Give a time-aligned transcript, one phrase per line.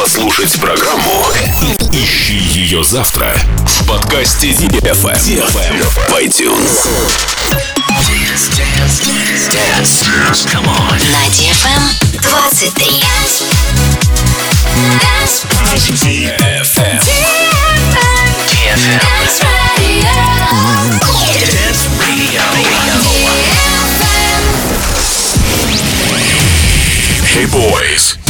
[0.00, 1.26] послушать программу,
[1.92, 6.88] ищи ее завтра в подкасте DFM, в iTunes.
[11.10, 11.82] На DFM
[12.22, 13.04] 23.
[15.92, 17.00] DFM.
[18.48, 19.10] DFM.
[21.44, 22.40] Dance Radio.
[27.34, 28.29] Hey boys.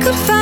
[0.00, 0.37] Could find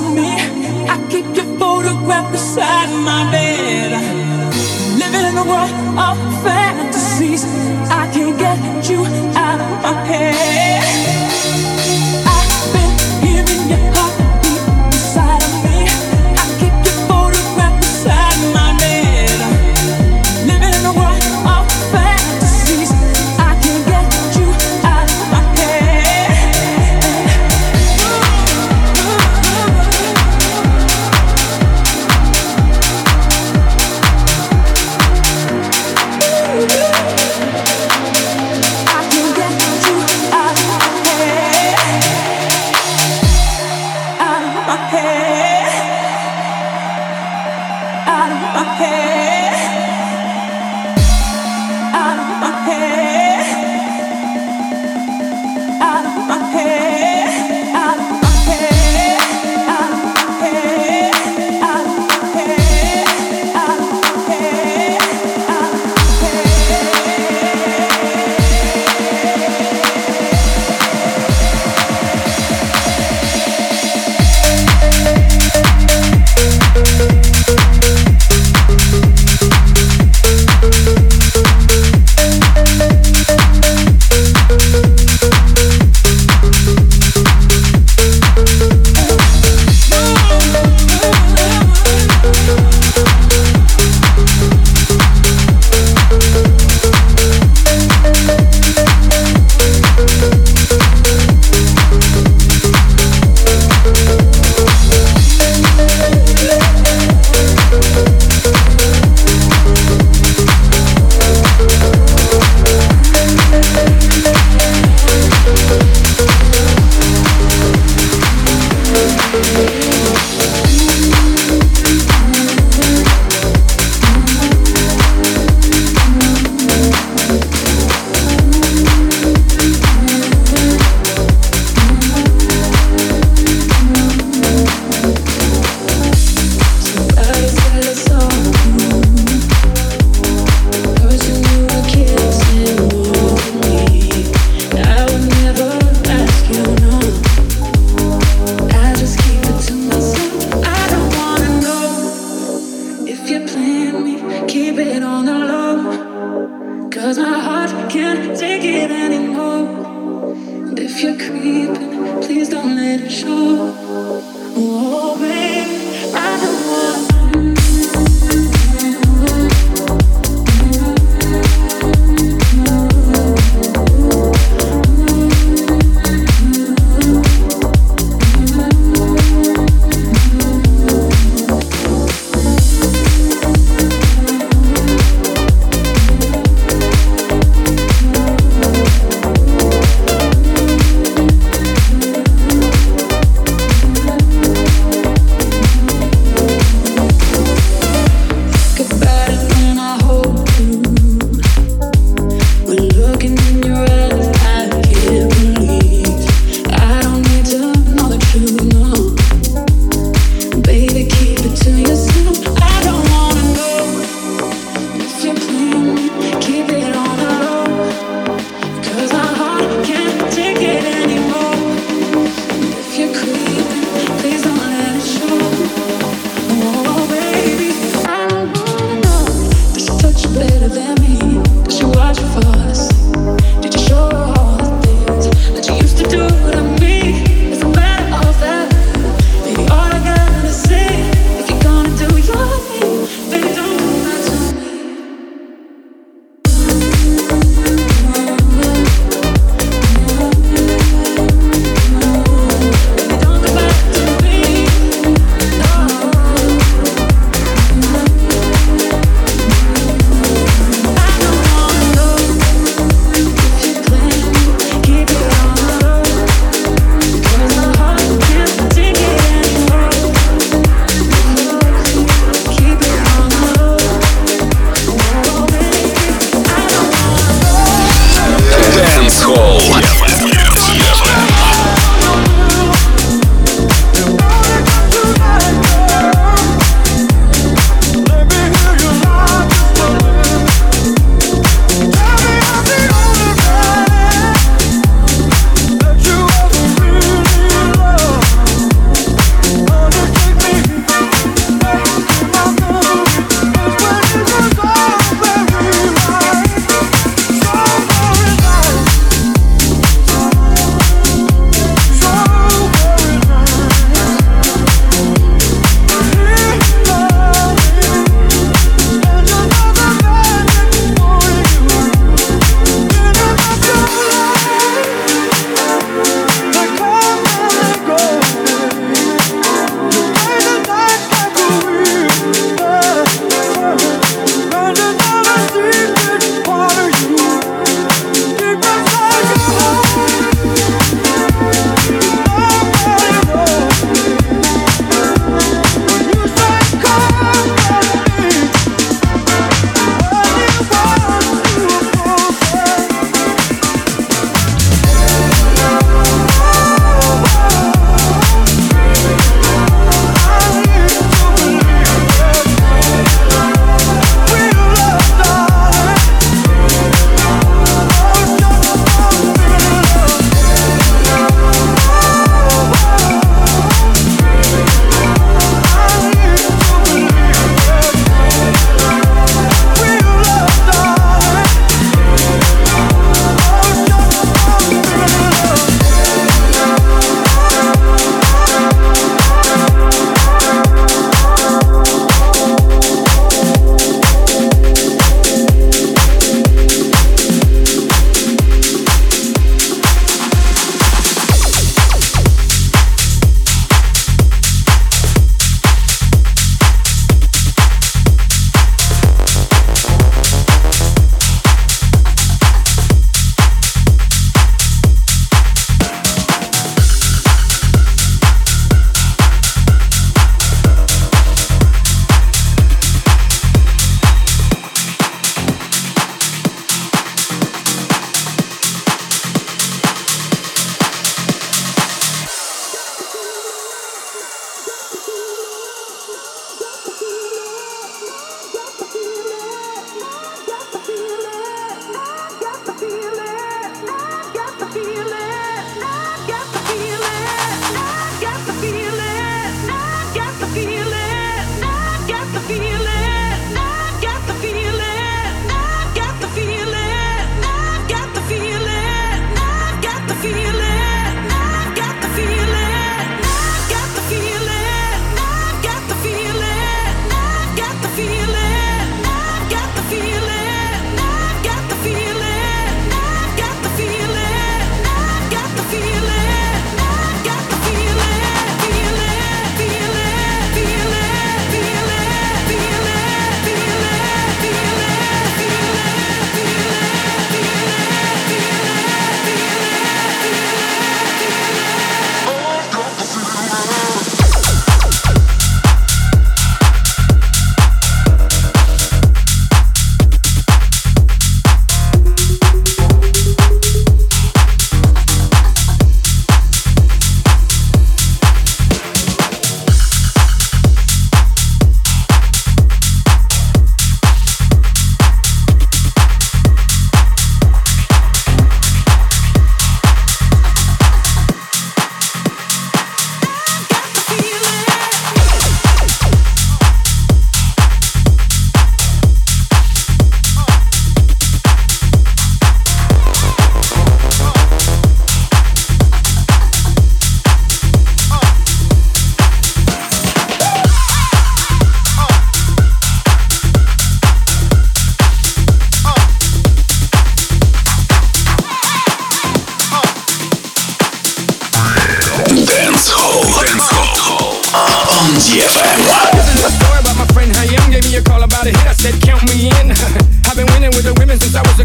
[0.00, 0.30] on me.
[0.88, 3.90] I keep your photograph beside my bed.
[4.98, 5.70] Living in a world
[6.06, 7.44] of fantasies.
[7.90, 9.04] I can't get you
[9.36, 10.79] out of my head.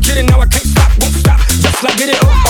[0.06, 1.40] get it, now I can't stop, won't stop.
[1.40, 2.45] Just like get it up.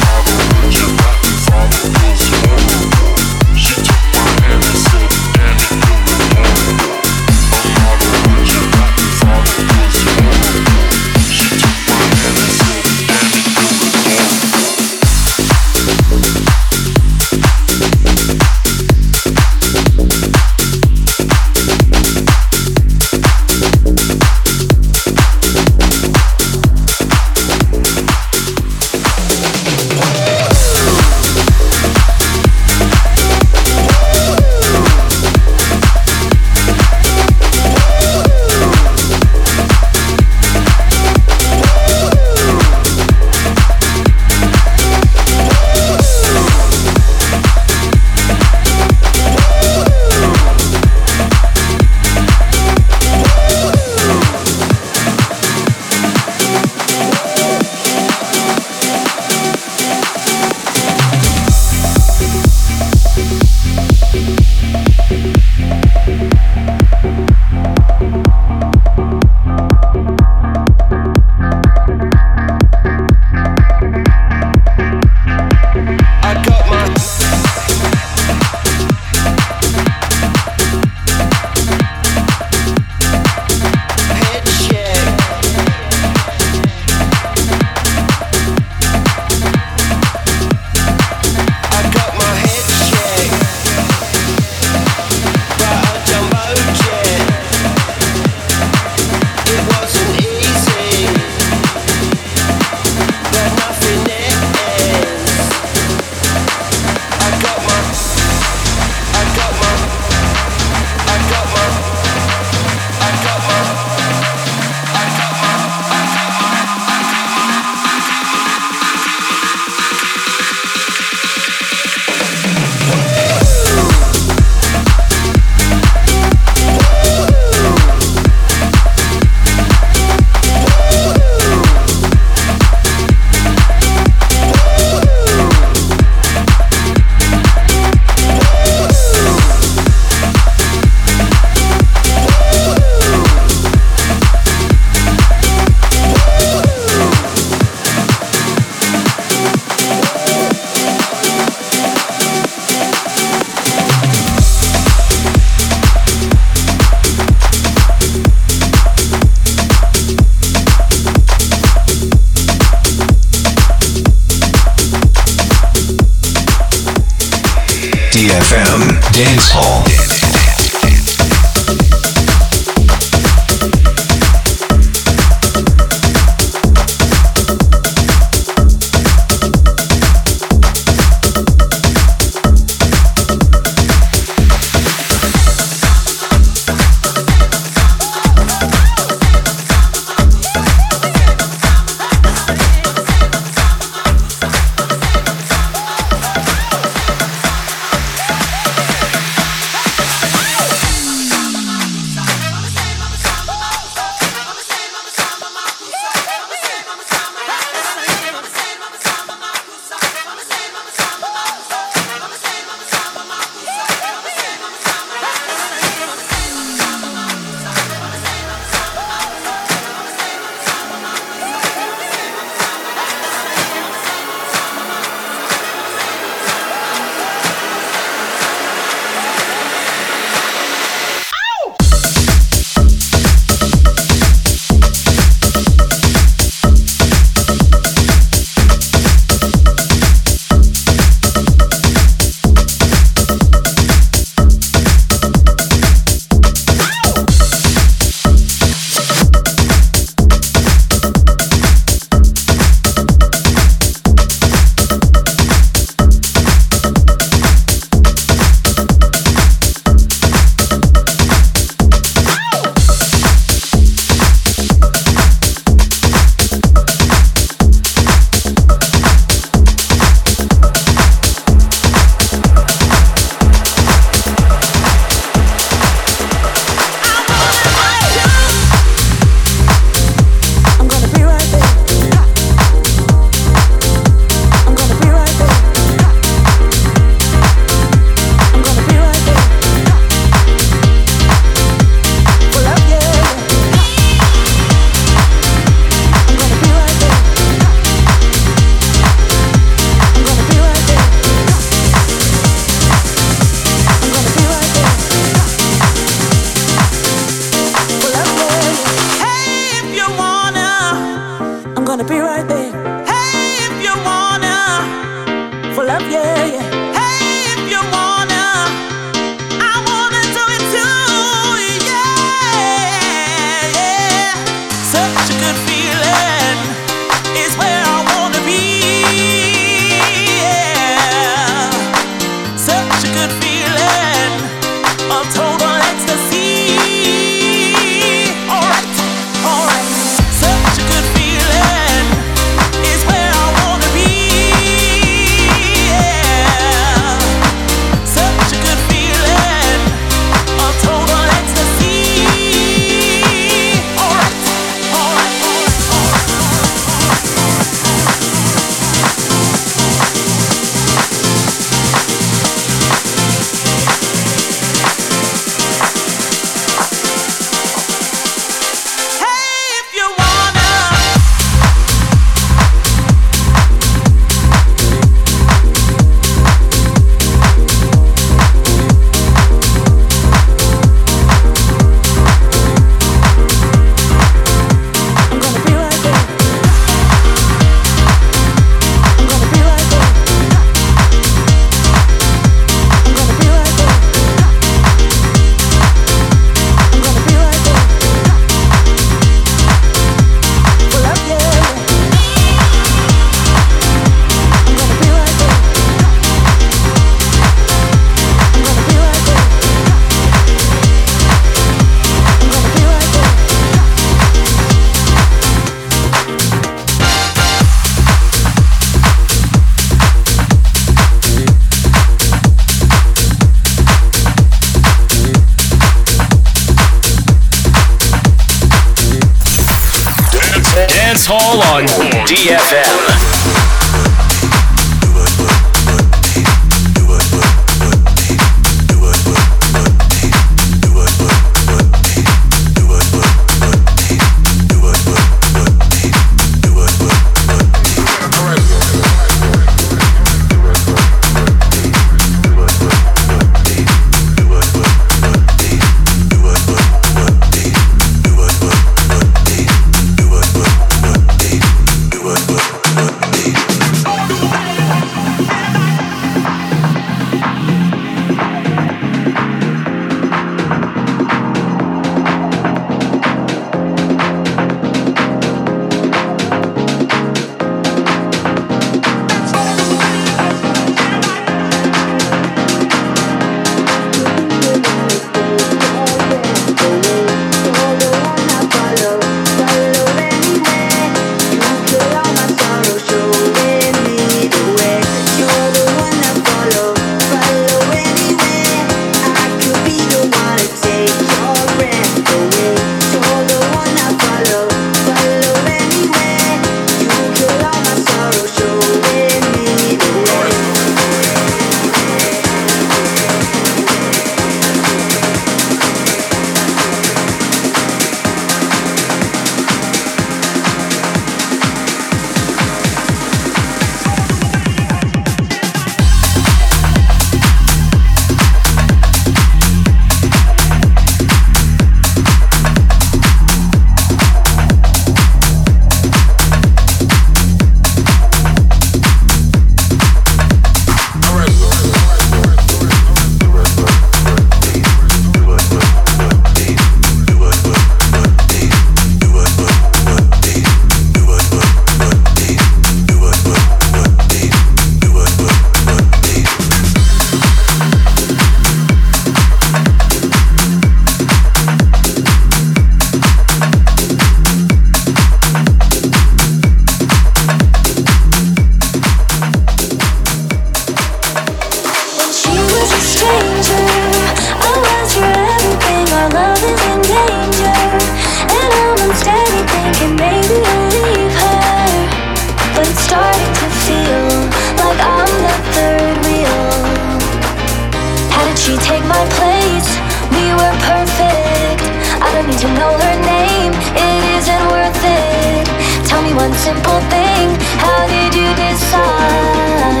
[588.78, 589.90] take my place?
[590.36, 591.82] We were perfect.
[592.22, 595.66] I don't need to know her name, it isn't worth it.
[596.06, 597.46] Tell me one simple thing
[597.82, 600.00] how did you decide?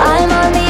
[0.00, 0.63] I'm on the